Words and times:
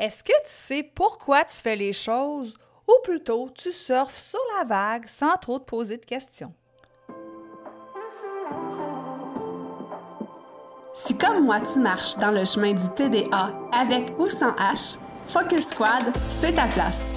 Est-ce 0.00 0.24
que 0.24 0.32
tu 0.32 0.46
sais 0.46 0.82
pourquoi 0.82 1.44
tu 1.44 1.56
fais 1.56 1.76
les 1.76 1.92
choses 1.92 2.56
ou 2.88 2.92
plutôt 3.04 3.50
tu 3.54 3.70
surfes 3.70 4.16
sur 4.18 4.40
la 4.56 4.64
vague 4.64 5.06
sans 5.06 5.36
trop 5.36 5.58
te 5.58 5.64
poser 5.64 5.98
de 5.98 6.06
questions? 6.06 6.54
Si 10.94 11.14
comme 11.18 11.44
moi 11.44 11.60
tu 11.60 11.80
marches 11.80 12.16
dans 12.16 12.30
le 12.30 12.46
chemin 12.46 12.72
du 12.72 12.88
TDA 12.96 13.52
avec 13.72 14.18
ou 14.18 14.30
sans 14.30 14.52
H, 14.52 14.96
Focus 15.28 15.68
Squad, 15.68 16.16
c'est 16.16 16.54
ta 16.54 16.66
place. 16.68 17.12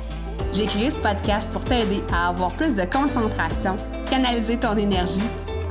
J'ai 0.51 0.65
créé 0.65 0.91
ce 0.91 0.99
podcast 0.99 1.53
pour 1.53 1.63
t'aider 1.63 2.03
à 2.11 2.27
avoir 2.27 2.51
plus 2.51 2.75
de 2.75 2.83
concentration, 2.83 3.77
canaliser 4.09 4.59
ton 4.59 4.75
énergie, 4.75 5.23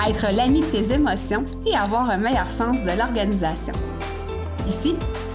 être 0.08 0.34
l'ami 0.34 0.62
de 0.62 0.66
tes 0.66 0.94
émotions 0.94 1.44
et 1.66 1.76
avoir 1.76 2.08
un 2.08 2.16
meilleur 2.16 2.50
sens 2.50 2.80
de 2.80 2.98
l'organisation. 2.98 3.74
Ici, 4.66 4.96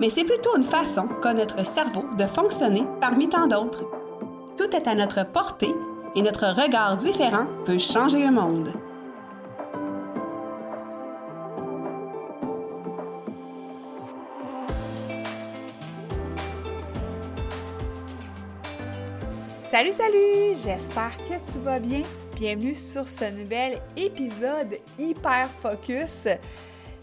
mais 0.00 0.08
c'est 0.08 0.24
plutôt 0.24 0.56
une 0.56 0.64
façon 0.64 1.06
qu'a 1.22 1.34
notre 1.34 1.64
cerveau 1.64 2.04
de 2.16 2.26
fonctionner 2.26 2.84
parmi 3.00 3.28
tant 3.28 3.46
d'autres. 3.46 3.84
Tout 4.56 4.74
est 4.74 4.88
à 4.88 4.94
notre 4.94 5.24
portée 5.26 5.74
et 6.16 6.22
notre 6.22 6.46
regard 6.46 6.96
différent 6.96 7.46
peut 7.66 7.78
changer 7.78 8.24
le 8.24 8.32
monde. 8.32 8.72
Salut, 19.70 19.92
salut! 19.92 20.56
J'espère 20.56 21.16
que 21.28 21.52
tu 21.52 21.58
vas 21.60 21.78
bien. 21.78 22.02
Bienvenue 22.34 22.74
sur 22.74 23.08
ce 23.08 23.30
nouvel 23.30 23.80
épisode 23.96 24.78
Hyper 24.98 25.48
Focus. 25.62 26.26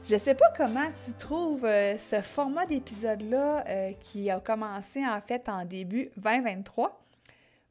Je 0.10 0.16
sais 0.16 0.36
pas 0.36 0.50
comment 0.56 0.90
tu 1.06 1.12
trouves 1.20 1.66
euh, 1.66 1.98
ce 1.98 2.22
format 2.22 2.66
d'épisode-là 2.66 3.66
euh, 3.68 3.92
qui 4.00 4.30
a 4.32 4.40
commencé 4.40 5.06
en 5.06 5.20
fait 5.20 5.50
en 5.50 5.66
début 5.66 6.10
2023. 6.16 6.98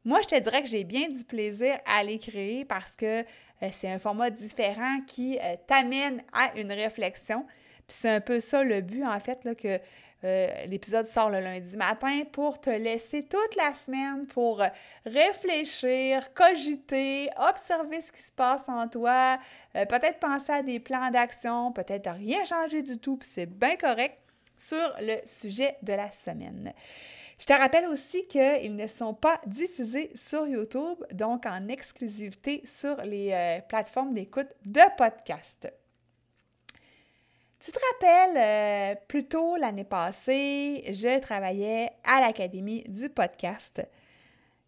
Moi, 0.04 0.20
je 0.20 0.28
te 0.28 0.38
dirais 0.38 0.62
que 0.62 0.68
j'ai 0.68 0.84
bien 0.84 1.08
du 1.08 1.24
plaisir 1.24 1.78
à 1.86 2.04
les 2.04 2.66
parce 2.68 2.94
que 2.94 3.20
euh, 3.22 3.68
c'est 3.72 3.90
un 3.90 3.98
format 3.98 4.28
différent 4.28 5.00
qui 5.06 5.38
t'amène 5.66 6.22
à 6.34 6.54
une 6.58 6.72
réflexion. 6.72 7.46
Puis 7.88 7.96
c'est 8.00 8.10
un 8.10 8.20
peu 8.20 8.38
ça 8.38 8.62
le 8.62 8.82
but, 8.82 9.02
en 9.02 9.18
fait, 9.18 9.42
là, 9.44 9.54
que 9.54 9.80
euh, 10.24 10.48
l'épisode 10.66 11.06
sort 11.06 11.30
le 11.30 11.40
lundi 11.40 11.76
matin 11.76 12.22
pour 12.32 12.60
te 12.60 12.70
laisser 12.70 13.24
toute 13.24 13.54
la 13.56 13.74
semaine 13.74 14.26
pour 14.26 14.62
réfléchir, 15.04 16.32
cogiter, 16.32 17.28
observer 17.36 18.00
ce 18.00 18.10
qui 18.12 18.22
se 18.22 18.32
passe 18.32 18.62
en 18.68 18.88
toi, 18.88 19.38
euh, 19.74 19.84
peut-être 19.84 20.18
penser 20.18 20.52
à 20.52 20.62
des 20.62 20.80
plans 20.80 21.10
d'action, 21.10 21.70
peut-être 21.72 22.10
rien 22.10 22.44
changer 22.44 22.82
du 22.82 22.98
tout, 22.98 23.16
puis 23.16 23.28
c'est 23.30 23.46
bien 23.46 23.76
correct 23.76 24.18
sur 24.56 24.94
le 25.00 25.16
sujet 25.26 25.76
de 25.82 25.92
la 25.92 26.10
semaine. 26.10 26.72
Je 27.38 27.44
te 27.44 27.52
rappelle 27.52 27.86
aussi 27.86 28.26
qu'ils 28.26 28.74
ne 28.74 28.86
sont 28.86 29.12
pas 29.12 29.38
diffusés 29.46 30.10
sur 30.14 30.46
YouTube, 30.46 31.04
donc 31.12 31.44
en 31.44 31.68
exclusivité 31.68 32.62
sur 32.64 32.96
les 33.04 33.32
euh, 33.32 33.60
plateformes 33.68 34.14
d'écoute 34.14 34.48
de 34.64 34.80
podcast. 34.96 35.68
Tu 37.58 37.72
te 37.72 37.78
rappelles, 37.92 38.36
euh, 38.36 39.00
plus 39.08 39.24
tôt 39.24 39.56
l'année 39.56 39.84
passée, 39.84 40.84
je 40.88 41.18
travaillais 41.20 41.90
à 42.04 42.20
l'Académie 42.20 42.84
du 42.84 43.08
podcast. 43.08 43.82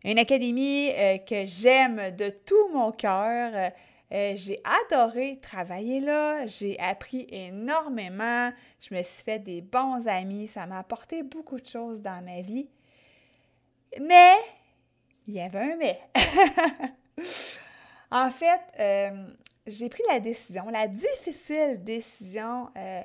Une 0.04 0.18
académie 0.18 0.90
euh, 0.92 1.18
que 1.18 1.44
j'aime 1.44 2.16
de 2.16 2.30
tout 2.30 2.68
mon 2.72 2.90
cœur. 2.92 3.72
Euh, 4.10 4.32
j'ai 4.36 4.58
adoré 4.64 5.38
travailler 5.42 6.00
là, 6.00 6.46
j'ai 6.46 6.78
appris 6.78 7.26
énormément, 7.30 8.50
je 8.80 8.94
me 8.94 9.02
suis 9.02 9.22
fait 9.22 9.38
des 9.38 9.60
bons 9.60 10.08
amis, 10.08 10.48
ça 10.48 10.66
m'a 10.66 10.78
apporté 10.78 11.22
beaucoup 11.22 11.60
de 11.60 11.66
choses 11.66 12.00
dans 12.00 12.24
ma 12.24 12.40
vie. 12.40 12.70
Mais, 14.00 14.36
il 15.26 15.34
y 15.34 15.40
avait 15.40 15.72
un 15.72 15.76
mais. 15.76 16.00
en 18.10 18.30
fait, 18.30 18.60
j'ai 19.68 19.88
pris 19.88 20.02
la 20.08 20.20
décision, 20.20 20.68
la 20.70 20.88
difficile 20.88 21.82
décision, 21.82 22.68
euh, 22.76 23.02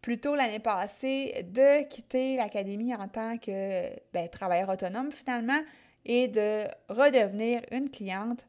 plutôt 0.00 0.34
l'année 0.34 0.60
passée, 0.60 1.46
de 1.50 1.82
quitter 1.84 2.36
l'académie 2.36 2.94
en 2.94 3.08
tant 3.08 3.38
que 3.38 3.88
ben, 4.12 4.28
travailleur 4.28 4.68
autonome 4.68 5.10
finalement 5.10 5.60
et 6.04 6.28
de 6.28 6.66
redevenir 6.88 7.62
une 7.70 7.90
cliente 7.90 8.40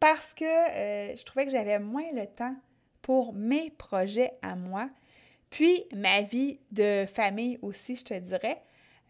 parce 0.00 0.34
que 0.34 0.44
euh, 0.44 1.16
je 1.16 1.24
trouvais 1.24 1.46
que 1.46 1.50
j'avais 1.50 1.78
moins 1.78 2.12
le 2.12 2.26
temps 2.26 2.54
pour 3.00 3.32
mes 3.32 3.70
projets 3.70 4.32
à 4.42 4.54
moi, 4.54 4.88
puis 5.50 5.84
ma 5.94 6.22
vie 6.22 6.58
de 6.72 7.06
famille 7.06 7.58
aussi, 7.62 7.96
je 7.96 8.04
te 8.04 8.14
dirais. 8.14 8.62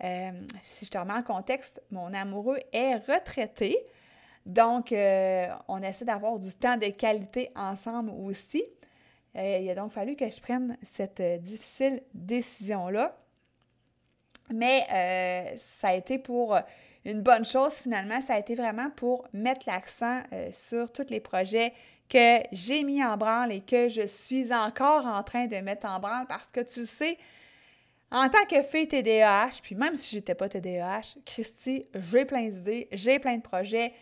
Euh, 0.02 0.30
si 0.62 0.84
je 0.84 0.90
te 0.90 0.98
remets 0.98 1.14
en 1.14 1.22
contexte, 1.22 1.80
mon 1.90 2.12
amoureux 2.12 2.58
est 2.72 2.96
retraité. 2.96 3.76
Donc, 4.46 4.92
euh, 4.92 5.48
on 5.68 5.82
essaie 5.82 6.04
d'avoir 6.04 6.38
du 6.38 6.52
temps 6.54 6.76
de 6.76 6.88
qualité 6.88 7.50
ensemble 7.56 8.10
aussi. 8.10 8.62
Euh, 9.36 9.58
il 9.60 9.70
a 9.70 9.74
donc 9.74 9.92
fallu 9.92 10.16
que 10.16 10.28
je 10.28 10.40
prenne 10.40 10.76
cette 10.82 11.20
euh, 11.20 11.38
difficile 11.38 12.02
décision-là. 12.12 13.16
Mais 14.52 15.56
ça 15.56 15.88
a 15.88 15.94
été 15.94 16.18
pour 16.18 16.54
une 17.06 17.22
bonne 17.22 17.46
chose 17.46 17.76
finalement. 17.76 18.20
Ça 18.20 18.34
a 18.34 18.38
été 18.38 18.54
vraiment 18.54 18.90
pour 18.90 19.26
mettre 19.32 19.62
l'accent 19.66 20.20
sur 20.52 20.92
tous 20.92 21.08
les 21.08 21.20
projets 21.20 21.72
que 22.10 22.40
j'ai 22.52 22.82
mis 22.82 23.02
en 23.02 23.16
branle 23.16 23.52
et 23.52 23.62
que 23.62 23.88
je 23.88 24.06
suis 24.06 24.52
encore 24.52 25.06
en 25.06 25.22
train 25.22 25.46
de 25.46 25.56
mettre 25.56 25.86
en 25.86 25.98
branle 25.98 26.26
parce 26.26 26.52
que 26.52 26.60
tu 26.60 26.84
sais, 26.84 27.16
en 28.10 28.28
tant 28.28 28.44
que 28.48 28.62
fille 28.62 28.86
TDAH, 28.86 29.60
puis 29.62 29.74
même 29.74 29.96
si 29.96 30.14
j'étais 30.14 30.34
pas 30.34 30.48
TDAH, 30.48 31.16
Christy, 31.24 31.86
j'ai 31.94 32.24
plein 32.26 32.48
d'idées, 32.48 32.88
j'ai 32.92 33.18
plein 33.18 33.36
de 33.36 33.42
projets, 33.42 33.92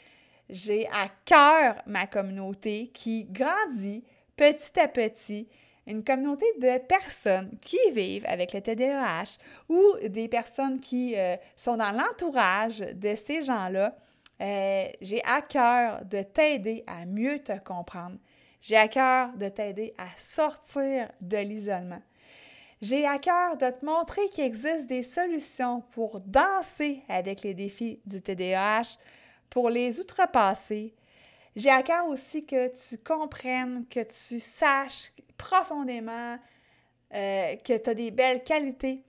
j'ai 0.53 0.87
à 0.89 1.09
cœur 1.25 1.83
ma 1.87 2.07
communauté 2.07 2.91
qui 2.93 3.25
grandit 3.25 4.05
petit 4.37 4.79
à 4.79 4.87
petit, 4.87 5.49
une 5.87 6.05
communauté 6.05 6.47
de 6.61 6.79
personnes 6.79 7.51
qui 7.61 7.79
vivent 7.91 8.27
avec 8.27 8.53
le 8.53 8.61
TDAH 8.61 9.39
ou 9.69 9.83
des 10.09 10.29
personnes 10.29 10.79
qui 10.79 11.17
euh, 11.17 11.37
sont 11.57 11.77
dans 11.77 11.91
l'entourage 11.91 12.79
de 12.79 13.15
ces 13.17 13.43
gens-là. 13.43 13.97
Euh, 14.41 14.85
j'ai 15.01 15.23
à 15.25 15.41
cœur 15.41 16.05
de 16.05 16.23
t'aider 16.23 16.85
à 16.87 17.07
mieux 17.07 17.39
te 17.41 17.59
comprendre. 17.59 18.17
J'ai 18.61 18.77
à 18.77 18.89
cœur 18.89 19.33
de 19.37 19.49
t'aider 19.49 19.95
à 19.99 20.07
sortir 20.17 21.09
de 21.21 21.39
l'isolement. 21.39 22.03
J'ai 22.81 23.07
à 23.07 23.19
cœur 23.19 23.57
de 23.57 23.71
te 23.71 23.85
montrer 23.85 24.29
qu'il 24.29 24.45
existe 24.45 24.87
des 24.87 25.03
solutions 25.03 25.83
pour 25.93 26.21
danser 26.21 27.03
avec 27.09 27.43
les 27.43 27.55
défis 27.55 28.01
du 28.07 28.21
TDAH, 28.21 28.99
pour 29.53 29.69
les 29.69 30.01
outrepasser, 30.01 30.95
j'ai 31.55 31.69
à 31.69 31.83
cœur 31.83 32.07
aussi 32.07 32.47
que 32.47 32.69
tu 32.69 32.97
comprennes, 32.97 33.85
que 33.91 34.01
tu 34.01 34.41
saches 34.41 35.13
profondément 35.37 36.39
euh, 37.13 37.57
que 37.57 37.77
tu 37.77 37.91
as 37.91 37.95
des 37.95 38.11
belles 38.11 38.43
qualités, 38.43 39.03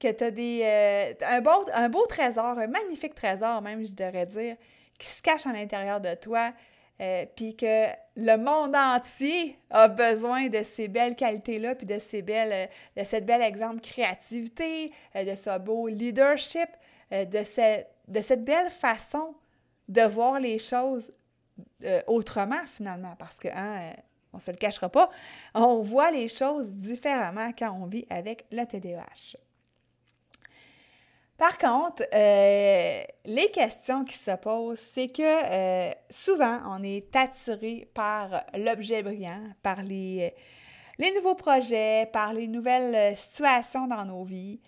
que 0.00 0.10
tu 0.10 0.24
as 0.24 0.30
des, 0.30 0.62
euh, 0.62 1.12
un, 1.26 1.42
beau, 1.42 1.66
un 1.74 1.90
beau 1.90 2.06
trésor, 2.06 2.58
un 2.58 2.66
magnifique 2.66 3.14
trésor 3.14 3.60
même, 3.60 3.84
je 3.84 3.92
devrais 3.92 4.24
dire, 4.24 4.56
qui 4.98 5.06
se 5.08 5.20
cache 5.20 5.46
à 5.46 5.52
l'intérieur 5.52 6.00
de 6.00 6.14
toi, 6.14 6.54
euh, 7.02 7.26
puis 7.36 7.54
que 7.54 7.88
le 8.16 8.36
monde 8.36 8.74
entier 8.74 9.58
a 9.68 9.88
besoin 9.88 10.46
de 10.46 10.62
ces 10.62 10.88
belles 10.88 11.14
qualités-là, 11.14 11.74
puis 11.74 11.86
de, 11.86 11.98
ces 11.98 12.22
belles, 12.22 12.70
de 12.96 13.04
cette 13.04 13.26
belle 13.26 13.42
exemple 13.42 13.82
créativité, 13.82 14.90
de 15.14 15.34
ce 15.34 15.58
beau 15.58 15.88
leadership, 15.88 16.70
de, 17.10 17.26
de 18.08 18.20
cette 18.22 18.44
belle 18.44 18.70
façon 18.70 19.34
de 19.88 20.02
voir 20.02 20.40
les 20.40 20.58
choses 20.58 21.12
euh, 21.84 22.00
autrement 22.06 22.64
finalement, 22.66 23.14
parce 23.18 23.38
que, 23.38 23.48
hein, 23.48 23.78
euh, 23.80 23.92
on 24.32 24.38
ne 24.38 24.42
se 24.42 24.50
le 24.50 24.56
cachera 24.56 24.88
pas, 24.88 25.10
on 25.54 25.82
voit 25.82 26.10
les 26.10 26.28
choses 26.28 26.68
différemment 26.70 27.50
quand 27.56 27.78
on 27.80 27.86
vit 27.86 28.06
avec 28.10 28.46
le 28.50 28.64
TDAH. 28.64 29.36
Par 31.36 31.58
contre, 31.58 32.02
euh, 32.12 33.04
les 33.24 33.50
questions 33.50 34.04
qui 34.04 34.16
se 34.16 34.30
posent, 34.36 34.78
c'est 34.78 35.08
que 35.08 35.92
souvent, 36.10 36.60
on 36.68 36.82
est 36.82 37.14
attiré 37.14 37.88
par 37.92 38.44
l'objet 38.54 39.02
brillant, 39.02 39.42
par 39.62 39.82
les, 39.82 40.32
les 40.98 41.12
nouveaux 41.14 41.34
projets, 41.34 42.08
par 42.12 42.32
les 42.32 42.46
nouvelles 42.46 43.16
situations 43.16 43.86
dans 43.86 44.04
nos 44.04 44.24
vies. 44.24 44.60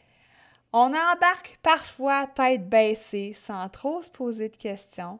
On 0.78 0.92
embarque 0.92 1.58
parfois 1.62 2.26
tête 2.26 2.68
baissée, 2.68 3.32
sans 3.32 3.66
trop 3.70 4.02
se 4.02 4.10
poser 4.10 4.50
de 4.50 4.56
questions. 4.58 5.18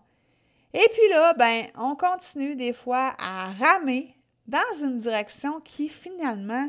Et 0.75 0.87
puis 0.93 1.09
là, 1.09 1.33
ben, 1.33 1.69
on 1.79 1.97
continue 1.97 2.57
des 2.57 2.75
fois 2.75 3.15
à 3.19 3.47
ramer 3.53 4.15
dans 4.47 4.59
une 4.83 4.99
direction 4.99 5.63
qui 5.63 5.89
finalement 5.89 6.69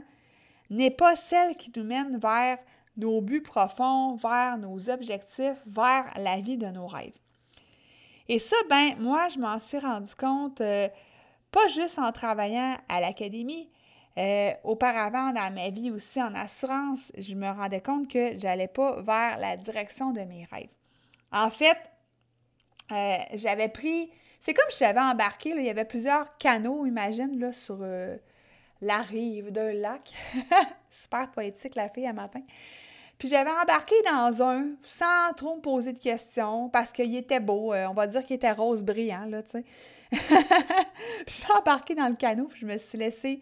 n'est 0.69 0.89
pas 0.89 1.17
celle 1.17 1.57
qui 1.57 1.69
nous 1.75 1.83
mène 1.83 2.17
vers 2.17 2.59
nos 2.95 3.19
buts 3.19 3.41
profonds, 3.41 4.15
vers 4.15 4.57
nos 4.57 4.89
objectifs, 4.89 5.61
vers 5.65 6.05
la 6.15 6.39
vie 6.39 6.57
de 6.57 6.67
nos 6.67 6.87
rêves. 6.87 7.11
Et 8.29 8.39
ça, 8.39 8.55
ben, 8.69 8.95
moi, 8.99 9.27
je 9.27 9.37
m'en 9.37 9.59
suis 9.59 9.79
rendu 9.79 10.15
compte, 10.15 10.61
euh, 10.61 10.87
pas 11.51 11.67
juste 11.67 11.99
en 11.99 12.13
travaillant 12.13 12.77
à 12.87 13.01
l'académie, 13.01 13.69
euh, 14.17 14.51
auparavant, 14.63 15.31
dans 15.31 15.53
ma 15.53 15.69
vie 15.69 15.91
aussi 15.91 16.21
en 16.21 16.33
assurance, 16.35 17.11
je 17.17 17.35
me 17.35 17.49
rendais 17.49 17.81
compte 17.81 18.07
que 18.09 18.37
j'allais 18.37 18.67
pas 18.67 19.01
vers 19.01 19.37
la 19.37 19.57
direction 19.57 20.11
de 20.11 20.21
mes 20.21 20.45
rêves. 20.51 20.69
En 21.31 21.49
fait, 21.49 21.77
euh, 22.91 23.17
j'avais 23.33 23.69
pris. 23.69 24.09
C'est 24.39 24.53
comme 24.53 24.69
si 24.69 24.79
j'avais 24.79 24.99
embarqué, 24.99 25.53
il 25.55 25.63
y 25.63 25.69
avait 25.69 25.85
plusieurs 25.85 26.37
canaux, 26.37 26.85
imagine, 26.85 27.39
là, 27.39 27.51
sur 27.51 27.79
la 28.81 28.97
rive 28.99 29.51
d'un 29.51 29.73
lac. 29.73 30.13
Super 30.89 31.29
poétique, 31.31 31.75
la 31.75 31.89
fille, 31.89 32.07
à 32.07 32.13
matin. 32.13 32.41
Puis 33.17 33.29
j'avais 33.29 33.49
embarqué 33.49 33.95
dans 34.05 34.43
un 34.43 34.67
sans 34.83 35.33
trop 35.35 35.55
me 35.55 35.61
poser 35.61 35.93
de 35.93 35.99
questions 35.99 36.69
parce 36.69 36.91
qu'il 36.91 37.15
était 37.15 37.39
beau. 37.39 37.73
Euh, 37.73 37.87
on 37.87 37.93
va 37.93 38.05
dire 38.05 38.23
qu'il 38.23 38.35
était 38.35 38.51
rose 38.51 38.83
brillant, 38.83 39.25
là, 39.25 39.41
tu 39.41 39.51
sais. 39.51 39.63
je 41.27 41.33
suis 41.33 41.51
embarquée 41.51 41.95
dans 41.95 42.07
le 42.07 42.15
canot, 42.15 42.47
puis 42.47 42.61
je 42.61 42.65
me 42.65 42.77
suis 42.77 42.97
laissée 42.97 43.41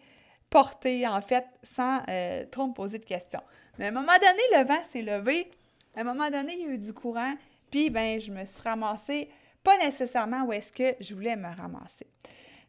porter, 0.50 1.06
en 1.06 1.20
fait, 1.20 1.46
sans 1.62 2.00
euh, 2.08 2.44
trop 2.50 2.66
me 2.66 2.72
poser 2.72 2.98
de 2.98 3.04
questions. 3.04 3.42
Mais 3.78 3.86
à 3.86 3.88
un 3.88 3.92
moment 3.92 4.06
donné, 4.06 4.62
le 4.62 4.66
vent 4.66 4.82
s'est 4.90 5.02
levé. 5.02 5.50
À 5.94 6.00
un 6.00 6.04
moment 6.04 6.30
donné, 6.30 6.54
il 6.54 6.62
y 6.62 6.66
a 6.66 6.70
eu 6.70 6.78
du 6.78 6.92
courant. 6.92 7.34
Puis, 7.70 7.90
ben, 7.90 8.20
je 8.20 8.32
me 8.32 8.44
suis 8.44 8.62
ramassée, 8.62 9.28
pas 9.62 9.76
nécessairement 9.78 10.44
où 10.44 10.52
est-ce 10.52 10.72
que 10.72 10.94
je 11.00 11.14
voulais 11.14 11.36
me 11.36 11.48
ramasser. 11.54 12.06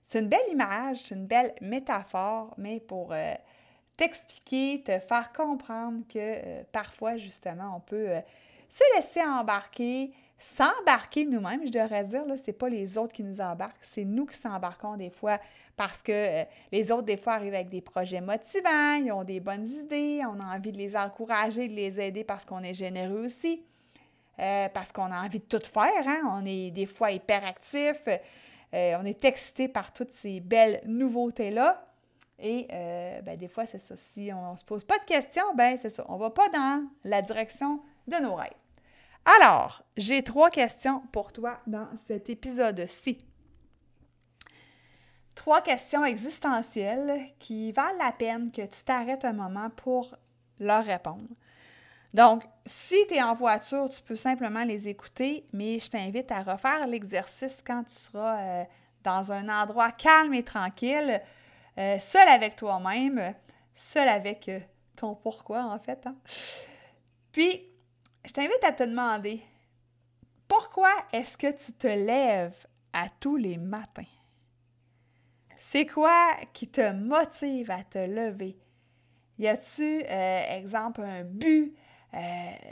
C'est 0.05 0.19
une 0.19 0.29
belle 0.29 0.49
image, 0.49 1.03
c'est 1.03 1.15
une 1.15 1.27
belle 1.27 1.53
métaphore, 1.61 2.53
mais 2.57 2.79
pour 2.79 3.11
euh, 3.11 3.33
t'expliquer, 3.97 4.81
te 4.83 4.99
faire 4.99 5.31
comprendre 5.33 6.01
que 6.07 6.17
euh, 6.17 6.63
parfois, 6.71 7.17
justement, 7.17 7.75
on 7.75 7.79
peut 7.79 8.21
se 8.69 8.83
laisser 8.95 9.21
embarquer, 9.21 10.11
s'embarquer 10.39 11.25
nous-mêmes, 11.25 11.65
je 11.65 11.71
devrais 11.71 12.03
dire, 12.03 12.25
là, 12.25 12.37
c'est 12.37 12.53
pas 12.53 12.69
les 12.69 12.97
autres 12.97 13.13
qui 13.13 13.23
nous 13.23 13.41
embarquent, 13.41 13.77
c'est 13.81 14.05
nous 14.05 14.25
qui 14.25 14.37
s'embarquons 14.37 14.95
des 14.95 15.09
fois 15.09 15.39
parce 15.75 16.01
que 16.01 16.11
euh, 16.11 16.43
les 16.71 16.91
autres, 16.91 17.03
des 17.03 17.17
fois, 17.17 17.33
arrivent 17.33 17.53
avec 17.53 17.69
des 17.69 17.81
projets 17.81 18.21
motivants, 18.21 18.95
ils 18.95 19.11
ont 19.11 19.23
des 19.23 19.39
bonnes 19.39 19.67
idées, 19.67 20.21
on 20.25 20.39
a 20.39 20.55
envie 20.55 20.71
de 20.71 20.77
les 20.77 20.95
encourager, 20.95 21.67
de 21.67 21.73
les 21.73 21.99
aider 21.99 22.23
parce 22.23 22.45
qu'on 22.45 22.63
est 22.63 22.73
généreux 22.73 23.25
aussi, 23.25 23.63
parce 24.37 24.91
qu'on 24.91 25.11
a 25.11 25.25
envie 25.25 25.39
de 25.39 25.45
tout 25.45 25.65
faire, 25.67 26.07
hein? 26.07 26.21
on 26.31 26.45
est 26.45 26.69
des 26.69 26.85
fois 26.85 27.11
hyperactif, 27.11 28.07
on 28.71 29.05
est 29.05 29.25
excité 29.25 29.67
par 29.67 29.91
toutes 29.91 30.13
ces 30.13 30.39
belles 30.39 30.81
nouveautés-là. 30.85 31.87
Et 32.39 32.67
euh, 32.71 33.21
ben, 33.21 33.37
des 33.37 33.47
fois, 33.47 33.65
c'est 33.65 33.79
ça. 33.79 33.95
Si 33.95 34.31
on 34.33 34.51
ne 34.51 34.57
se 34.57 34.63
pose 34.63 34.83
pas 34.83 34.97
de 34.99 35.05
questions, 35.05 35.55
ben 35.55 35.77
c'est 35.81 35.89
ça. 35.89 36.05
On 36.07 36.15
ne 36.15 36.19
va 36.19 36.29
pas 36.29 36.49
dans 36.49 36.83
la 37.03 37.21
direction 37.21 37.81
de 38.07 38.15
nos 38.17 38.35
rêves. 38.35 38.51
Alors, 39.39 39.83
j'ai 39.97 40.23
trois 40.23 40.49
questions 40.49 41.01
pour 41.11 41.33
toi 41.33 41.59
dans 41.67 41.87
cet 41.97 42.29
épisode-ci. 42.29 43.17
Trois 45.35 45.61
questions 45.61 46.05
existentielles 46.05 47.33
qui 47.37 47.71
valent 47.71 47.99
la 47.99 48.11
peine 48.11 48.51
que 48.51 48.61
tu 48.65 48.83
t'arrêtes 48.83 49.25
un 49.25 49.33
moment 49.33 49.69
pour 49.69 50.15
leur 50.59 50.85
répondre. 50.85 51.27
Donc, 52.13 52.43
si 52.65 52.95
tu 53.07 53.15
es 53.15 53.21
en 53.21 53.33
voiture, 53.33 53.89
tu 53.89 54.01
peux 54.01 54.15
simplement 54.15 54.63
les 54.63 54.87
écouter, 54.87 55.45
mais 55.53 55.77
je 55.77 55.89
t'invite 55.89 56.31
à 56.31 56.41
refaire 56.41 56.87
l'exercice 56.87 57.61
quand 57.65 57.83
tu 57.83 57.93
seras 57.93 58.39
euh, 58.39 58.63
dans 59.03 59.31
un 59.31 59.49
endroit 59.49 59.91
calme 59.91 60.33
et 60.33 60.43
tranquille 60.43 61.21
euh, 61.77 61.99
seul 61.99 62.27
avec 62.27 62.55
toi-même, 62.55 63.35
seul 63.75 64.09
avec 64.09 64.49
euh, 64.49 64.59
ton 64.95 65.13
pourquoi, 65.13 65.65
en 65.65 65.77
fait. 65.77 66.07
Hein. 66.07 66.15
Puis, 67.31 67.69
je 68.27 68.33
t'invite 68.33 68.63
à 68.63 68.73
te 68.73 68.83
demander, 68.83 69.41
pourquoi 70.47 70.91
est-ce 71.13 71.37
que 71.37 71.51
tu 71.51 71.71
te 71.73 71.87
lèves 71.87 72.67
à 72.91 73.07
tous 73.19 73.37
les 73.37 73.57
matins? 73.57 74.03
C'est 75.57 75.85
quoi 75.85 76.35
qui 76.53 76.67
te 76.67 76.91
motive 76.91 77.71
à 77.71 77.83
te 77.83 77.99
lever? 77.99 78.57
Y 79.39 79.47
a-tu, 79.47 80.03
euh, 80.03 80.57
exemple, 80.57 81.01
un 81.01 81.23
but? 81.23 81.75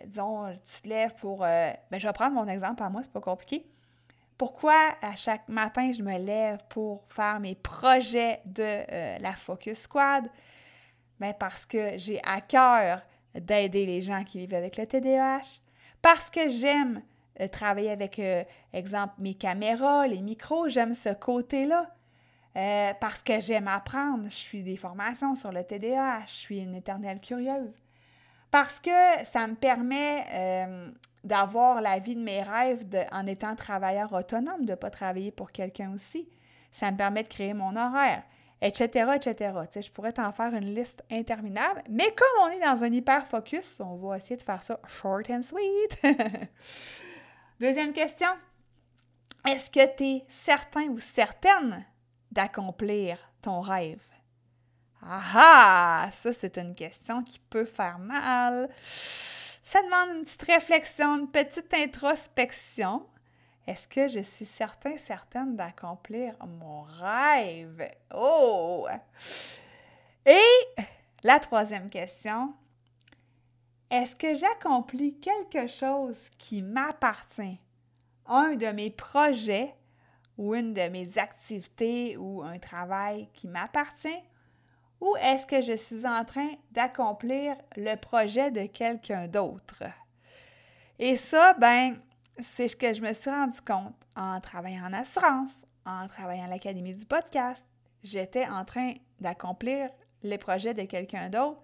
disons, 0.06 0.54
tu 0.66 0.82
te 0.82 0.90
lèves 0.90 1.14
pour... 1.16 1.40
ben, 1.40 1.78
je 1.92 2.08
vais 2.08 2.14
prendre 2.14 2.34
mon 2.34 2.48
exemple 2.48 2.82
à 2.84 2.90
moi, 2.90 3.02
c'est 3.04 3.12
pas 3.12 3.22
compliqué. 3.22 3.70
Pourquoi 4.38 4.96
à 5.02 5.16
chaque 5.16 5.48
matin 5.48 5.92
je 5.92 6.02
me 6.02 6.18
lève 6.18 6.60
pour 6.70 7.06
faire 7.10 7.40
mes 7.40 7.56
projets 7.56 8.42
de 8.46 8.64
euh, 8.64 9.18
la 9.20 9.34
Focus 9.34 9.82
Squad? 9.82 10.30
Bien 11.20 11.34
parce 11.34 11.66
que 11.66 11.98
j'ai 11.98 12.20
à 12.24 12.42
cœur 12.42 13.02
d'aider 13.40 13.86
les 13.86 14.02
gens 14.02 14.24
qui 14.24 14.40
vivent 14.40 14.54
avec 14.54 14.78
le 14.78 14.86
TDAH, 14.86 15.62
parce 16.02 16.30
que 16.30 16.50
j'aime 16.50 17.02
euh, 17.42 17.48
travailler 17.48 17.92
avec, 17.92 18.20
euh, 18.20 18.44
exemple, 18.74 19.16
mes 19.20 19.34
caméras, 19.34 20.08
les 20.08 20.22
micros, 20.22 20.70
j'aime 20.70 20.94
ce 20.94 21.10
côté-là. 21.10 21.92
parce 23.02 23.22
que 23.22 23.42
j'aime 23.42 23.68
apprendre, 23.68 24.26
je 24.30 24.36
suis 24.36 24.64
des 24.64 24.78
formations 24.78 25.36
sur 25.36 25.52
le 25.52 25.64
TDAH, 25.64 26.26
je 26.28 26.34
suis 26.34 26.60
une 26.60 26.76
éternelle 26.76 27.20
curieuse. 27.20 27.78
Parce 28.50 28.80
que 28.80 29.26
ça 29.26 29.46
me 29.48 29.56
permet 29.56 30.26
d'avoir 31.26 31.82
la 31.82 32.00
vie 32.00 32.16
de 32.16 32.22
mes 32.22 32.44
rêves 32.44 32.86
en 33.12 33.26
étant 33.28 33.56
travailleur 33.56 34.14
autonome, 34.14 34.64
de 34.64 34.72
ne 34.72 34.76
pas 34.76 34.90
travailler 34.90 35.32
pour 35.32 35.52
quelqu'un 35.52 35.92
aussi. 35.94 36.30
Ça 36.72 36.92
me 36.92 36.98
permet 36.98 37.24
de 37.24 37.28
créer 37.28 37.54
mon 37.54 37.76
horaire, 37.76 38.24
etc., 38.62 39.12
etc. 39.16 39.54
je 39.76 39.92
pourrais 39.92 40.14
t'en 40.14 40.32
faire 40.32 40.54
une 40.54 40.74
liste 40.74 41.04
interminable, 41.12 41.84
mais 41.90 42.14
comme 42.16 42.44
on 42.44 42.48
est 42.50 42.60
dans 42.60 42.84
un 42.84 42.92
hyper 42.92 43.28
focus, 43.28 43.78
on 43.80 43.96
va 43.96 44.18
essayer 44.18 44.38
de 44.38 44.44
faire 44.44 44.64
ça 44.64 44.80
short 44.88 45.30
and 45.30 45.42
sweet. 45.42 46.02
Deuxième 47.60 47.94
question. 47.94 48.30
Est-ce 49.48 49.70
que 49.70 49.96
tu 49.96 50.04
es 50.04 50.26
certain 50.28 50.88
ou 50.88 51.00
certaine 51.00 51.86
d'accomplir 52.32 53.18
ton 53.42 53.62
rêve? 53.62 54.02
Ah 55.02 55.22
ah! 55.36 56.10
Ça, 56.12 56.34
c'est 56.34 56.58
une 56.58 56.74
question 56.74 57.24
qui 57.24 57.40
peut 57.40 57.66
faire 57.66 58.00
mal. 58.00 58.70
Ça 59.62 59.82
demande 59.84 60.18
une 60.18 60.24
petite 60.24 60.42
réflexion, 60.42 61.20
une 61.20 61.30
petite 61.30 61.72
introspection. 61.74 63.06
Est-ce 63.68 63.88
que 63.88 64.08
je 64.08 64.20
suis 64.20 64.46
certain, 64.46 64.98
certaine 64.98 65.56
d'accomplir 65.56 66.36
mon 66.46 66.84
rêve? 66.84 67.90
Oh! 68.14 68.88
Et 70.26 70.84
la 71.24 71.40
troisième 71.40 71.90
question, 71.90 72.54
est-ce 73.90 74.16
que 74.16 74.36
j'accomplis 74.36 75.20
quelque 75.20 75.68
chose 75.68 76.30
qui 76.38 76.62
m'appartient? 76.62 77.60
Un 78.28 78.56
de 78.56 78.68
mes 78.68 78.92
projets 78.92 79.74
ou 80.38 80.54
une 80.54 80.74
de 80.74 80.88
mes 80.90 81.18
activités 81.18 82.18
ou 82.18 82.44
un 82.44 82.60
travail 82.60 83.30
qui 83.34 83.48
m'appartient? 83.48 84.24
Ou 85.02 85.16
est-ce 85.18 85.48
que 85.48 85.62
je 85.62 85.76
suis 85.76 86.06
en 86.06 86.24
train 86.24 86.50
d'accomplir 86.72 87.56
le 87.76 87.96
projet 87.96 88.52
de 88.52 88.66
quelqu'un 88.66 89.28
d'autre? 89.28 89.84
Et 91.00 91.18
ça, 91.18 91.54
ben, 91.54 91.98
c'est 92.40 92.68
ce 92.68 92.76
que 92.76 92.94
je 92.94 93.02
me 93.02 93.14
suis 93.14 93.30
rendu 93.30 93.60
compte 93.62 93.96
en 94.16 94.40
travaillant 94.42 94.86
en 94.86 94.94
assurance, 94.94 95.66
en 95.86 96.08
travaillant 96.08 96.46
à 96.46 96.50
l'Académie 96.50 96.96
du 96.96 97.06
podcast. 97.06 97.66
J'étais 98.04 98.48
en 98.48 98.66
train 98.66 98.94
d'accomplir 99.20 99.90
les 100.24 100.38
projets 100.38 100.74
de 100.74 100.84
quelqu'un 100.84 101.30
d'autre 101.30 101.62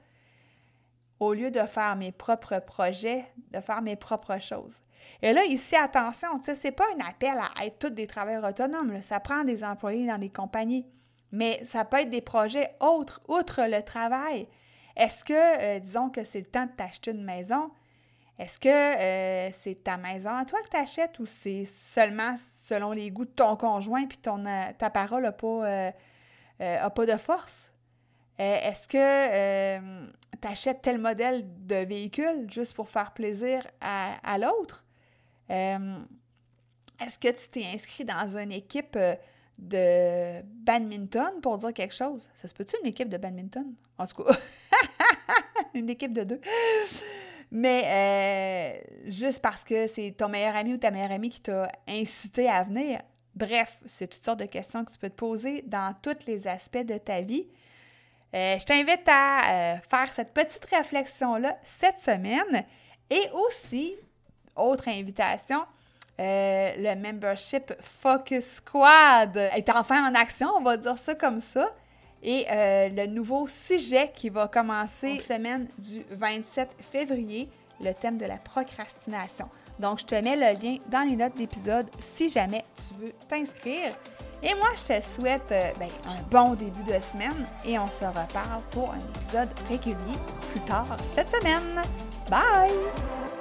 au 1.20 1.34
lieu 1.34 1.51
de 1.51 1.63
faire 1.63 1.96
mes 1.96 2.12
propres 2.12 2.60
projets, 2.60 3.25
de 3.51 3.60
faire 3.60 3.82
mes 3.84 3.96
propres 3.96 4.40
choses. 4.40 4.82
Et 5.22 5.34
là, 5.34 5.46
ici, 5.46 5.75
attention, 5.75 6.42
ce 6.44 6.51
n'est 6.51 6.72
pas 6.72 6.86
un 6.96 7.08
appel 7.08 7.38
à 7.38 7.66
être 7.66 7.78
tous 7.78 7.90
des 7.92 8.08
travailleurs 8.08 8.50
autonomes. 8.50 9.01
Ça 9.04 9.20
prend 9.20 9.44
des 9.44 9.63
employés 9.63 10.08
dans 10.08 10.18
des 10.18 10.30
compagnies. 10.30 10.88
Mais 11.32 11.62
ça 11.63 11.86
peut 11.86 11.98
être 11.98 12.10
des 12.10 12.22
projets 12.22 12.75
autres, 12.80 13.22
outre 13.28 13.62
le 13.68 13.84
travail. 13.84 14.48
Est-ce 14.98 15.24
que, 15.24 15.34
euh, 15.34 15.80
disons 15.80 16.10
que 16.10 16.24
c'est 16.24 16.40
le 16.40 16.46
temps 16.46 16.66
de 16.66 16.72
t'acheter 16.72 17.12
une 17.12 17.24
maison, 17.24 17.72
est-ce 18.41 18.60
que 18.60 18.69
euh, 18.69 19.51
c'est 19.53 19.83
ta 19.83 19.98
maison 19.98 20.31
à 20.31 20.45
toi 20.45 20.60
que 20.63 20.69
tu 20.69 20.75
achètes 20.75 21.19
ou 21.19 21.27
c'est 21.27 21.63
seulement 21.65 22.33
selon 22.38 22.91
les 22.91 23.12
goûts 23.12 23.25
de 23.25 23.29
ton 23.29 23.55
conjoint 23.55 24.07
puis 24.07 24.17
euh, 24.25 24.71
ta 24.79 24.89
parole 24.89 25.21
n'a 25.21 25.31
pas, 25.31 25.93
pas 26.57 27.05
de 27.05 27.17
force? 27.17 27.69
Est-ce 28.39 28.88
que 28.88 29.77
tu 30.41 30.48
achètes 30.48 30.81
tel 30.81 30.98
modèle 30.98 31.43
de 31.67 31.86
véhicule 31.86 32.48
juste 32.50 32.74
pour 32.74 32.89
faire 32.89 33.13
plaisir 33.13 33.67
à, 33.79 34.15
à 34.24 34.39
l'autre? 34.39 34.83
Est-ce 35.48 37.19
que 37.19 37.27
tu 37.27 37.48
t'es 37.48 37.65
inscrit 37.65 38.05
dans 38.05 38.38
une 38.39 38.51
équipe 38.51 38.98
de 39.60 40.41
badminton 40.41 41.41
pour 41.43 41.60
dire 41.60 41.74
quelque 41.74 41.93
chose? 41.93 42.27
Ça 42.33 42.48
se 42.48 42.55
peut-tu 42.55 42.75
une 42.81 42.88
équipe 42.88 43.10
de 43.10 43.17
badminton? 43.17 43.75
En 44.00 44.07
tout 44.07 44.24
cas, 44.24 44.36
une 45.75 45.91
équipe 45.91 46.13
de 46.13 46.24
deux. 46.24 46.41
Mais 47.51 48.79
euh, 49.05 49.10
juste 49.12 49.41
parce 49.41 49.63
que 49.65 49.86
c'est 49.88 50.15
ton 50.17 50.29
meilleur 50.29 50.55
ami 50.55 50.74
ou 50.74 50.77
ta 50.77 50.89
meilleure 50.89 51.12
amie 51.12 51.29
qui 51.29 51.41
t'a 51.41 51.70
incité 51.88 52.50
à 52.50 52.63
venir. 52.63 53.01
Bref, 53.36 53.79
c'est 53.86 54.08
toutes 54.08 54.24
sortes 54.24 54.39
de 54.39 54.46
questions 54.46 54.86
que 54.86 54.91
tu 54.91 54.98
peux 54.98 55.10
te 55.10 55.15
poser 55.15 55.62
dans 55.63 55.93
tous 56.01 56.25
les 56.27 56.48
aspects 56.48 56.86
de 56.86 56.98
ta 56.98 57.22
vie. 57.22 57.48
Euh, 58.34 58.58
je 58.58 58.63
t'invite 58.63 59.08
à 59.08 59.74
euh, 59.74 59.77
faire 59.89 60.13
cette 60.13 60.34
petite 60.34 60.63
réflexion-là 60.65 61.58
cette 61.63 61.98
semaine. 61.98 62.65
Et 63.10 63.29
aussi, 63.34 63.96
autre 64.55 64.88
invitation, 64.88 65.65
le 66.17 66.96
membership 66.96 67.74
Focus 67.81 68.46
Squad 68.46 69.36
est 69.36 69.70
enfin 69.70 70.10
en 70.10 70.15
action, 70.15 70.50
on 70.55 70.62
va 70.62 70.77
dire 70.77 70.98
ça 70.98 71.15
comme 71.15 71.39
ça. 71.41 71.74
Et 72.24 72.46
euh, 72.51 72.90
le 72.90 73.08
nouveau 73.08 73.48
sujet 73.48 74.12
qui 74.13 74.30
va 74.30 74.48
commencer 74.48 75.16
la 75.16 75.36
semaine 75.36 75.68
du 75.78 76.04
27 76.12 76.70
février, 76.92 77.50
le 77.80 77.94
thème 77.94 78.18
de 78.18 78.25
la 78.25 78.38
procrastination. 78.38 79.48
Donc, 79.80 80.00
je 80.00 80.06
te 80.06 80.16
mets 80.16 80.36
le 80.36 80.60
lien 80.62 80.78
dans 80.90 81.08
les 81.08 81.16
notes 81.16 81.36
d'épisode 81.36 81.88
si 82.00 82.30
jamais 82.30 82.63
tu 82.75 83.04
veux 83.04 83.13
t'inscrire. 83.28 83.96
Et 84.44 84.54
moi, 84.56 84.70
je 84.75 84.94
te 84.94 85.01
souhaite 85.01 85.51
euh, 85.51 85.72
ben, 85.80 85.90
un 86.06 86.22
bon 86.30 86.54
début 86.56 86.84
de 86.84 87.00
semaine 87.00 87.46
et 87.66 87.78
on 87.78 87.88
se 87.88 88.06
reparle 88.06 88.62
pour 88.72 88.92
un 88.92 89.00
épisode 89.16 89.50
régulier 89.70 90.18
plus 90.51 90.62
tard 90.62 90.98
cette 91.13 91.30
semaine. 91.30 91.82
Bye! 92.30 93.40